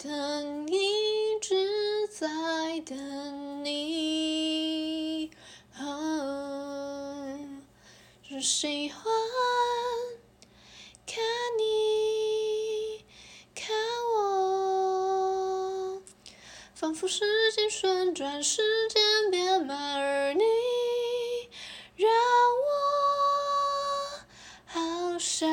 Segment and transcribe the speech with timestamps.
[0.00, 2.28] 等，一直在
[2.86, 5.32] 等你。
[5.80, 7.36] 哦，
[8.28, 9.02] 只喜欢
[11.04, 11.16] 看
[11.58, 13.04] 你
[13.56, 13.74] 看
[14.14, 16.00] 我，
[16.76, 20.44] 仿佛时间旋转，时间变慢，而你
[21.96, 22.08] 让
[22.64, 22.70] 我
[24.66, 25.48] 好想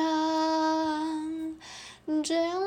[2.22, 2.65] 这样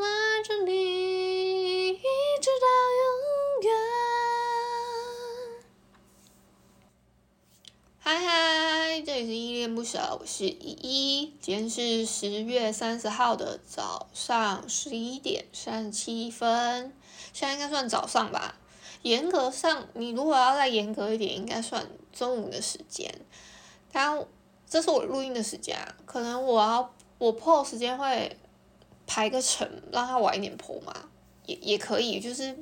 [9.90, 11.34] 是依恋不舍，我是依依。
[11.42, 16.94] 今天是十月三十号的早上十一点三十七分，
[17.34, 18.56] 现在应该算早上吧。
[19.02, 23.12] 严格上，你如果要再严格一点，应该算中午的时间。
[23.92, 24.24] 但
[24.70, 28.38] 这是我录音的时间啊，可能我要我 po 时间会
[29.08, 30.94] 排个程，让它晚一点 po 嘛，
[31.48, 32.20] 也也可以。
[32.20, 32.56] 就是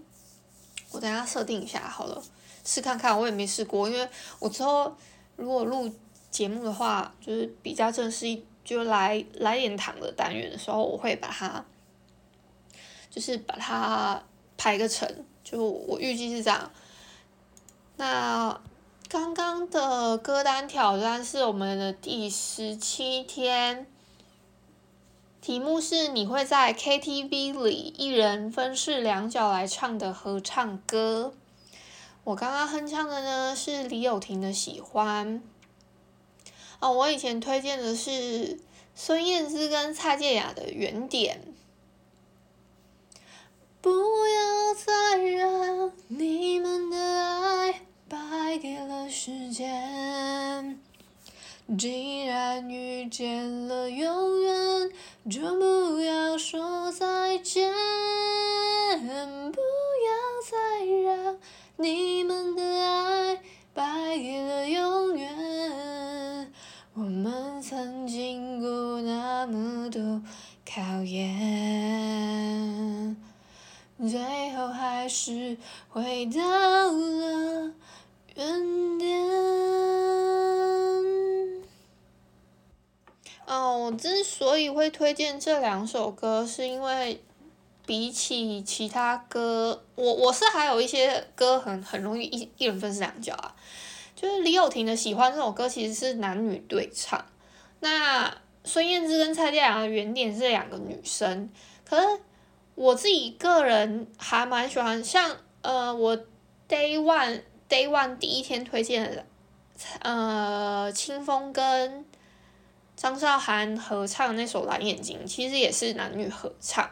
[0.92, 2.24] 我等下设定一下好了，
[2.64, 3.20] 试看看。
[3.20, 4.08] 我也没试过，因为
[4.40, 4.96] 我之后
[5.36, 5.92] 如果录
[6.30, 11.66] 节目的话，就是比较正式，就来来点糖的单元的时候，我会把它，
[13.10, 14.22] 就是把它
[14.58, 15.26] 排个成。
[15.44, 16.70] 就我预计是这样，
[17.96, 18.60] 那
[19.08, 23.88] 刚刚的歌单挑战是我们的第十七天，
[25.40, 31.34] 题目是你会在 KTV 里一人分饰两角来唱的合唱歌。
[32.26, 35.40] 我刚刚哼唱的呢是李友廷的《喜欢》，
[36.80, 38.60] 哦，我以前推荐的是
[38.96, 41.42] 孙燕姿跟蔡健雅的《原点》。
[43.82, 50.80] 不要再让你们的爱败给了时间。
[51.78, 54.92] 既然遇见了永远，
[55.30, 57.74] 就不要说再见。
[59.52, 60.12] 不要
[60.50, 61.38] 再让
[61.76, 63.17] 你们的爱
[70.70, 71.28] 考验。
[74.00, 74.20] 最
[74.56, 75.58] 后还是
[75.90, 77.74] 回到了
[78.36, 79.28] 原点。
[83.48, 87.24] 哦，我之所以会推荐这两首歌，是因为
[87.86, 93.56] 比起其他歌，我我是还有一些歌很很容易一一人分饰两角啊。
[94.16, 97.26] 就是李友廷的《喜欢》这首歌其实是男女对唱，
[97.80, 98.36] 那
[98.68, 101.50] 孙燕姿跟蔡健雅的原点是两个女生，
[101.84, 102.06] 可是。
[102.76, 106.16] 我自己个人还蛮喜欢，像呃，我
[106.70, 109.26] day one day one 第一天推荐的，
[110.04, 112.06] 呃，清风跟
[112.96, 116.88] 张韶涵合唱那首《蓝眼睛》，其实也是男女合唱，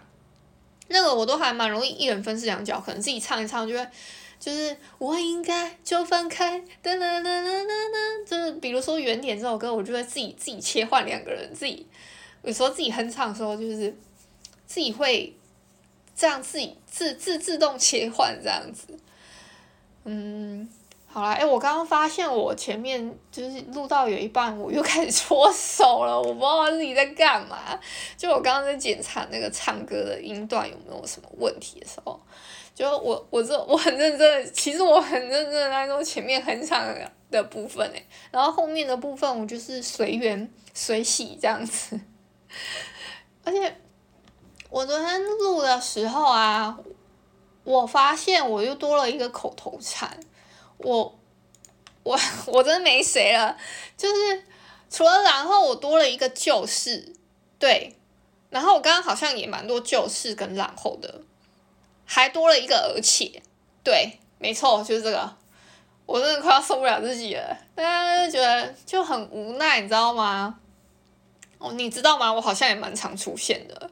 [0.87, 3.87] 那个我都还蛮容易一人分饰两角，可能自己唱一唱就会，
[4.45, 11.88] 就是我应该就放开，噔噔噔噔噔噔，就是比如说《原点》这首歌，我就会自己自己切换两个人，自己
[12.44, 13.97] 有时候自己哼唱的时候，就是
[14.67, 15.35] 自己会。
[16.17, 18.97] 这样自己自自自动切换这样子，
[20.05, 20.66] 嗯，
[21.15, 27.57] 好啦，哎，我刚刚发现我前面就是录到有一半，我又开始搓手了，我不知道自己在干嘛。
[28.17, 32.19] 就我刚刚在检查那个唱歌的音段有没有什么问题的时候，
[32.73, 36.85] 就我我这我很认真的，其实我很认真的在做前面很长
[37.31, 41.97] 的部分哎，然后后面的部分我就是随缘随喜这样子，
[43.45, 43.73] 而且。
[44.69, 46.77] 我昨天录的时候啊，
[47.63, 50.19] 我发现我又多了一个口头禅，
[50.77, 51.17] 我
[52.03, 53.57] 我我真的没谁了，
[53.97, 54.43] 就是
[54.89, 57.13] 除了然后我多了一个就是，
[57.57, 57.95] 对，
[58.49, 61.21] 然后我刚刚好像也蛮多就是跟然后的，
[62.05, 63.41] 还多了一个而且，
[63.83, 65.35] 对，没错，就是这个，
[66.05, 70.59] 我真的快要受不了自己了，大家就觉得就很无奈，你知道吗？
[71.57, 72.31] 哦，你知道吗？
[72.31, 73.89] 我好像也蛮常出现的。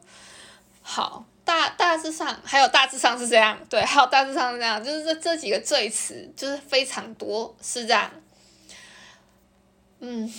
[0.82, 8.10] 好，大大致上还有大致上是这样，对，还有大致上是这样，就是这这几个赘词就是非常多，是这样。
[10.00, 10.34] 嗯，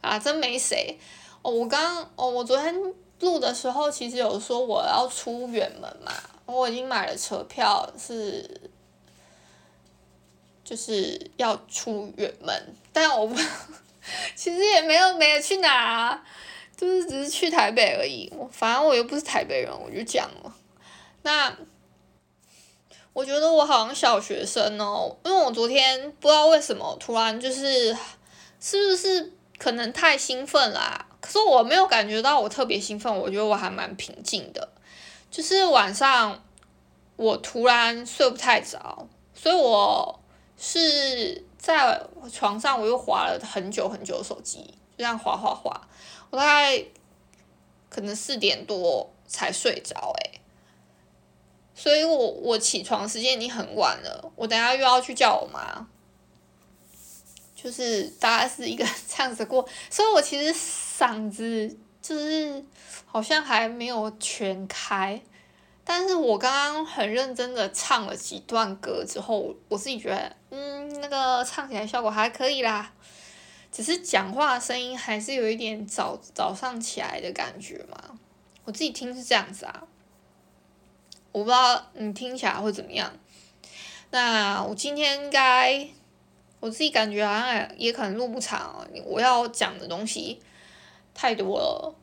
[0.00, 0.98] 啊，真没谁。
[1.42, 2.74] 哦，我刚哦，我昨天
[3.20, 6.12] 录的时候其实有说我要出远门嘛，
[6.46, 8.60] 我已经买了车票，是
[10.64, 13.34] 就是要出远门，但我不，
[14.36, 16.24] 其实也没有没有去哪啊。
[16.78, 20.54] 就是只是去台北而已，我反正我又不是台北人，我就讲了。
[21.22, 21.52] 那
[23.12, 27.92] 我觉得我好像小学生哦，因为我昨天不知道为什么突然就是
[28.60, 34.68] 是不是可能太兴奋啦、可是我没有感觉到我特别兴奋，我觉得我还蛮平静的。
[35.28, 36.40] 就是晚上
[37.16, 40.20] 我突然睡不太着，所以我
[40.56, 42.00] 是在
[42.32, 45.88] 床上我又滑了很久很久手机，就这样滑滑滑，
[46.30, 46.84] 我大概
[47.88, 50.40] 可能四点多才睡着诶，
[51.74, 55.86] 所以我我起床时间已经很晚了，我等下又要去叫我妈。
[57.60, 62.64] 就是大概是一个这样子过，所以我其实嗓子就是
[63.04, 65.20] 好像还没有全开，
[65.82, 72.92] 但是我刚刚很认真的唱了几段歌之后，我自己觉得，嗯，那个唱起来效果还可以啦，
[73.70, 78.18] 只是讲话声音还是有一点早早上起来的感觉嘛，
[78.64, 79.86] 我自己听是这样子啊，
[81.32, 83.12] 我不知道你听起来会怎么样，
[84.10, 85.88] 那我今天应该。
[86.60, 90.42] 我自己感觉好像也可能录不长，我要讲的东西
[91.14, 91.94] 太多了，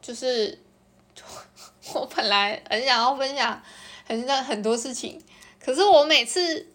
[0.00, 0.56] 就是
[1.92, 3.60] 我本来很想要分享
[4.06, 5.20] 很很多事情，
[5.58, 6.68] 可是我每次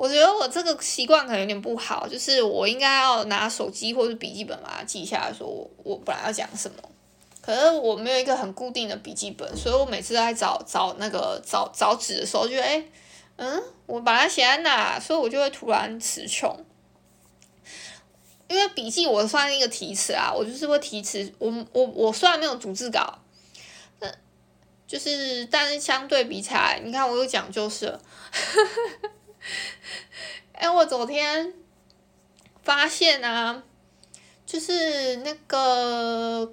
[0.00, 6.76] 我觉得我这个习惯可能有点不好，就是我应该要拿手机或者笔记本把它记下来说我我本来要讲什么，
[7.42, 12.82] 可是我没有一个很固定的笔记本，所以我每次在找找那个找找纸的时候就，就哎。
[13.36, 16.54] 嗯，我把它写在哪，所以我就会突然词穷。
[18.48, 21.30] 因为笔记我算一个提词啊，我就是会提词。
[21.38, 23.18] 我我我虽然没有逐字稿，
[23.98, 24.14] 但
[24.86, 28.00] 就是但是相对比起来，你看我有讲就是了。
[30.52, 31.54] 哎、欸，我昨天
[32.62, 33.62] 发现啊，
[34.44, 36.52] 就是那个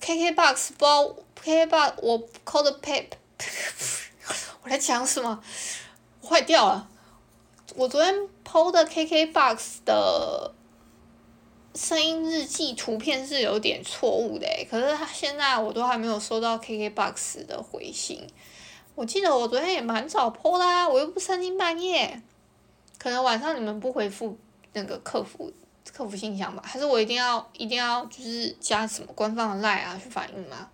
[0.00, 3.12] KKBOX 不知道 KKBOX 我 call the pape。
[4.62, 5.42] 我在讲什么？
[6.20, 6.88] 我坏掉了。
[7.74, 8.14] 我昨天
[8.44, 10.52] PO 的 KKBOX 的
[11.74, 18.26] 声音日记图片是有点错误的，可是他现在我都还没有收到 KKBOX 的回信。
[18.94, 22.22] 我记得我昨天也蛮早 PO 啦，我又不三更半夜。
[22.98, 24.38] 可能晚上你们不回复
[24.74, 25.52] 那个客服
[25.92, 26.62] 客服信箱吧？
[26.64, 30.68] 还是我一定要一定要就是加什么官方的 line 啊去反映吗？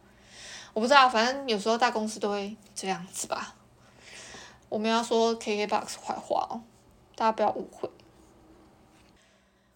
[0.75, 3.55] 我不知道，反正有时候大公司都会这样子吧。
[4.69, 6.61] 我们要说 KKBOX 坏话哦，
[7.14, 7.88] 大家不要误会。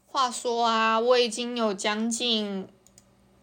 [0.07, 2.69] 话说啊，我已经有将近，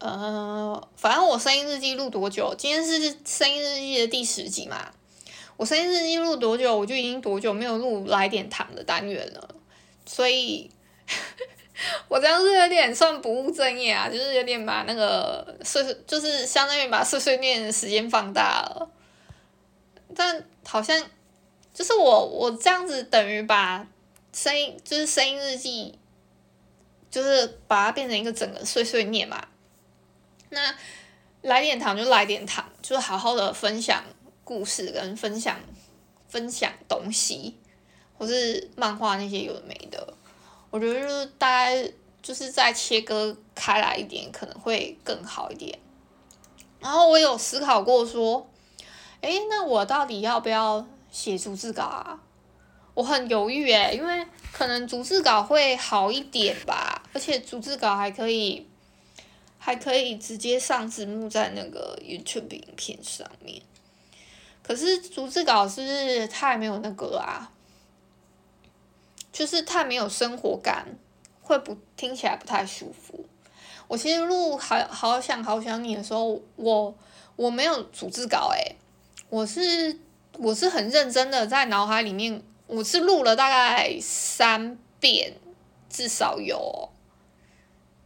[0.00, 2.54] 呃，反正我声音日记录多久？
[2.58, 4.90] 今天是声音日记的第十集嘛。
[5.56, 9.54] 我声音日记录多久，我就已经多久没有录来点糖的单元了。
[10.04, 10.70] 所以，
[12.08, 18.90] 我这样是有点算不务正业啊，就是有点把那个碎碎，就是相当于把碎碎念的时间放大了。
[20.16, 21.00] 但好像。
[21.72, 23.86] 就是我，我这样子等于把
[24.34, 25.96] 声音，就是声音日记，
[27.08, 29.46] 就是把它变成一个整个碎碎念嘛。
[30.50, 30.74] 那
[31.42, 34.04] 来点糖就来点糖，就是好好的分享
[34.44, 35.56] 故事跟分享
[36.28, 37.56] 分享东西，
[38.18, 40.14] 或是漫画那些有的没的。
[40.70, 41.90] 我觉得就是大概
[42.22, 45.78] 就是再切割开来一点，可能会更好一点。
[46.78, 48.48] 然后我有思考过说，
[49.22, 50.86] 诶，那我到底要不要？
[51.12, 52.20] 写逐字稿啊，
[52.94, 58.69] 我很犹豫诶，因为可能逐字稿会好一点吧，而且逐字稿还可以，
[59.60, 63.62] 还可以直接上字幕在那个 YouTube 影片上面。
[64.64, 67.52] 可是逐字稿是不是太没有那个啊？
[69.32, 70.88] 就是太没有生活感，
[71.40, 73.24] 会不听起来不太舒服。
[73.86, 76.92] 我其实录好好想好想你的时候，我
[77.36, 78.74] 我没有逐字稿诶，
[79.28, 80.00] 我是。
[80.34, 85.34] 我是很认真的在脑海里面，我是录了大概三遍，
[85.90, 86.88] 至少有。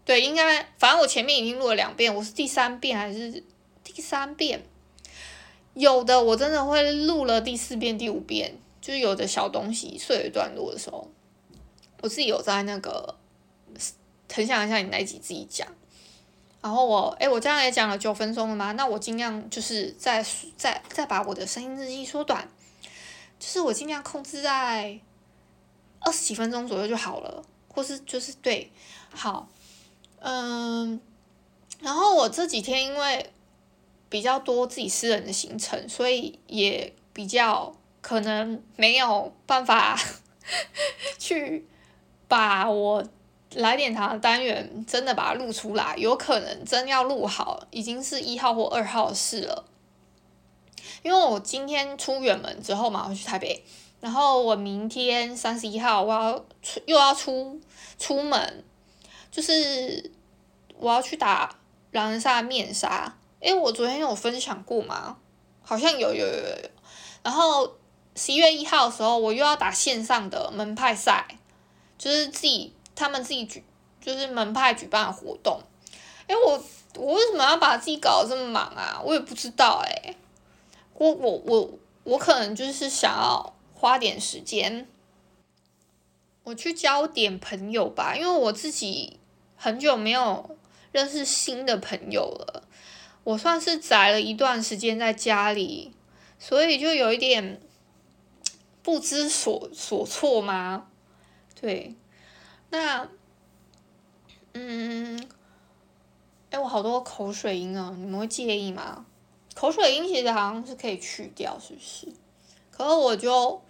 [0.04, 3.42] 对，应该反正我前面已经录了两遍，我是第三遍还是
[3.82, 4.62] 第三遍？
[5.74, 11.10] 有的我真的会录了第四遍、第五遍，就是有的小东西碎了段落的时候，
[12.02, 13.16] 我自己有在那个
[14.32, 15.66] 很想一下你那一集自己讲。
[16.60, 18.72] 然后我，诶，我这样也讲了九分钟了吗？
[18.72, 20.24] 那我尽量就是再
[20.56, 22.48] 再再把我的声音日记缩短，
[23.38, 24.98] 就是我尽量控制在
[26.00, 28.70] 二十几分钟左右就好了，或是就是对，
[29.10, 29.46] 好，
[30.26, 31.00] 嗯，
[31.80, 33.30] 然后我这几天因为
[34.08, 39.98] 比较多自己私人的行程，所以也比较可能没有办法
[41.18, 41.66] 去
[42.26, 43.04] 把我。
[43.56, 49.64] 来点糖的单元真的把它录出来，有可能真要录好，已经是一号或二号的事了。
[51.04, 53.64] 因为我今天出远门之后嘛，我去台北，
[54.00, 57.60] 然后我明天三十一号我要出又要出
[57.96, 58.64] 出门，
[59.34, 60.12] 就是
[60.78, 61.58] 我要去打
[61.90, 63.16] 狼人杀的面纱。
[63.40, 65.16] 诶，我昨天有分享过吗？
[65.60, 66.70] 好像有有有有有。
[67.24, 67.76] 然后
[68.14, 71.26] 十一月一号的时候，我又要打线上的门派赛，
[71.98, 73.64] 就是自己他们自己举，
[74.00, 75.60] 就是门派举办的活动。
[76.28, 76.64] 哎，我
[76.94, 79.02] 我为什么要把自己搞得这么忙啊？
[79.04, 80.14] 我也不知道哎。
[80.94, 81.70] 我我我
[82.04, 84.86] 我可能就是想要花点时间，
[86.44, 89.18] 我去交点朋友吧，因为我自己
[89.56, 90.56] 很久没有
[90.92, 92.64] 认识新的朋友了。
[93.24, 95.92] 我算是宅了一段时间在家里。
[96.36, 97.58] 所以就有一点
[98.82, 100.88] 不知所所措吗？
[101.58, 101.94] 对，
[102.68, 103.08] 那
[104.52, 105.26] 嗯，
[106.50, 109.06] 哎，我好多口水音啊，你们会介意吗？
[109.54, 112.08] 口水音其实好像是可以去掉，是不是？
[112.70, 113.62] 可是我就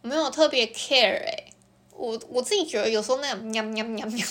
[0.00, 1.52] 没有特别 care 哎，
[1.90, 4.26] 我我自己觉得有时候那种喵喵喵喵，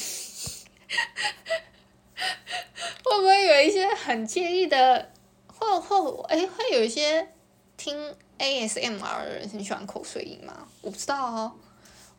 [3.03, 5.11] 会不会有一些很介意的？
[5.47, 7.29] 会会哎，会有一些。
[7.75, 10.67] 听 ASMR 的人很喜欢口水音吗？
[10.81, 11.51] 我不知道哦，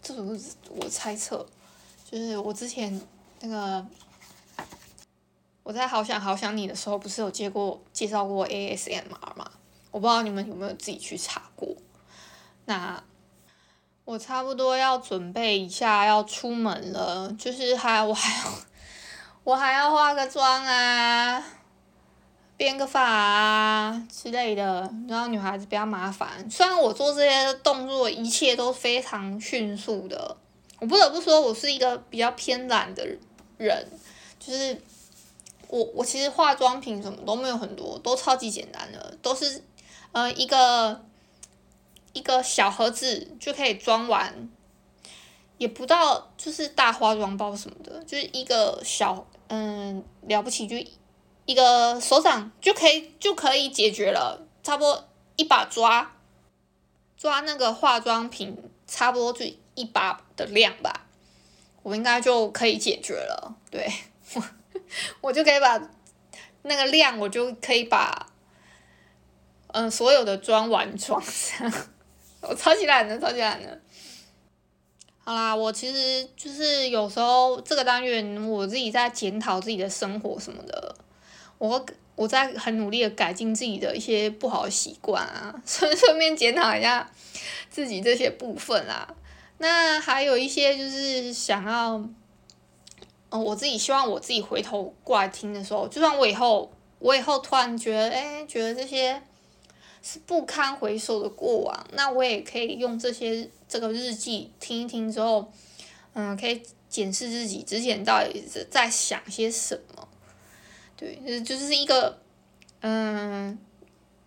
[0.02, 0.38] 这种
[0.68, 1.46] 我猜测。
[2.10, 3.00] 就是我之前
[3.40, 3.86] 那个
[5.62, 9.50] 我在好想好想你的时候，不是有接过介绍过 ASMR 吗？
[9.90, 11.74] 我不知道你们有没有自己去查过。
[12.66, 13.02] 那
[14.04, 18.52] 我差不多要准备一下要出门了，就是还我还要
[19.44, 21.44] 我还要化个妆啊。
[22.56, 26.48] 编个发啊之类的，然后女孩子比较麻烦。
[26.48, 30.36] 虽然我做这些动作一切都非常迅速的，
[30.78, 33.04] 我不得不说，我是一个比较偏懒的
[33.58, 33.90] 人。
[34.38, 34.80] 就是
[35.66, 39.60] 我我其实化妆品什么都没有很多，都超级简单的，都是
[40.12, 41.04] 呃一个
[42.14, 44.48] 一个小盒子就可以装完，
[45.58, 50.76] 也不到就是大化妆包什么的，就是一个小嗯了不起就。
[51.46, 56.16] 一个手掌就可以就可以解决了，差不多一把抓
[57.18, 58.56] 抓那个化妆品，
[58.86, 59.44] 差不多就
[59.74, 61.04] 一把的量吧，
[61.82, 63.54] 我应该就可以解决了。
[63.70, 63.86] 对，
[64.32, 64.42] 我
[65.20, 65.78] 我就可以把
[66.62, 68.32] 那个量，我就可以把
[69.66, 71.88] 嗯所有的妆完妆这样，
[72.48, 73.80] 我超级懒的，超级懒的。
[75.18, 80.94] 好啦，我其实就是有时候这个单元我自己在检讨自己的生活什么的。
[81.56, 87.10] 我我在很努力的改进自己的一些不好的习惯啊，顺顺便检讨一下
[87.70, 89.14] 自己这些部分啊。
[89.58, 91.92] 那还有一些就是想要，
[93.30, 99.22] 哦，我自己希望我自己回头过来听的时候，就算我以后我以后突然觉得，哎，觉得这些
[100.06, 105.50] 是不堪回首的过往，那我也可以用这些这个日记听一听之后，
[106.12, 110.06] 嗯，可以检视自己之前到底是在想些什么。
[110.94, 112.18] 对，就是一个，
[112.82, 113.58] 嗯，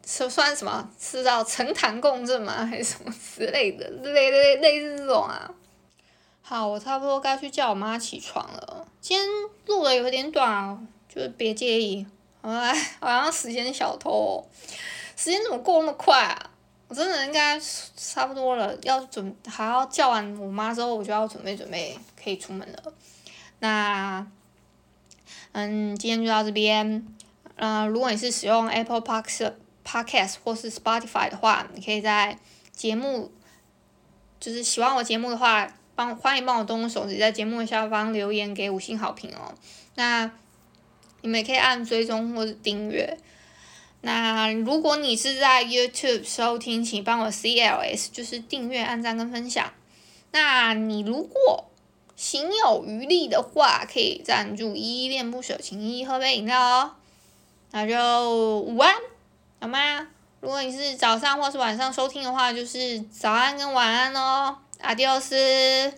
[0.03, 0.89] 算算什么？
[1.00, 2.65] 是叫呈坛共振吗？
[2.65, 3.88] 还是什么之类的？
[3.88, 5.53] 类类类似这种啊。
[6.41, 8.88] 好，我差不多该去叫我妈起床了。
[9.00, 9.27] 今天
[9.67, 12.03] 录的有点短哦，就是别介意。
[12.41, 14.46] 好吧，好像时间小偷哦，
[15.17, 16.50] 时间怎么过那么快啊？
[16.88, 17.59] 我真的应该
[17.97, 22.93] 差不多了，要准还要叫完我妈之后，我就要准备准备可以出门了。
[23.59, 24.25] 那。
[25.53, 27.03] 嗯，今天就到这边。
[27.55, 32.38] 嗯、如果你是使用 Apple Podcast 或是 Spotify 的话，你可以在
[32.71, 33.31] 节目，
[34.39, 39.55] 就是喜欢我节目的话，帮欢迎帮我动动手指在节目的下方留言给五星好评哦。
[39.95, 40.29] 那
[41.21, 43.17] 你们也可以按追踪或者订阅。
[44.01, 49.73] 那如果你是在 YouTube 收听，请帮我 CLS，就是订阅、按赞跟分享。
[50.31, 51.65] 那你如果
[52.15, 56.91] 行有余力的话，可以赞助依依恋不舍，请依依喝杯饮料哦。
[57.71, 58.95] 那就午安，
[59.59, 60.07] 好吗？
[60.39, 64.57] 如果你是早上或是晚上收听的话，就是早安跟晚安哦。
[64.79, 65.93] 阿迪奥斯。